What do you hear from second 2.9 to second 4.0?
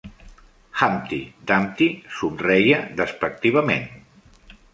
despectivament.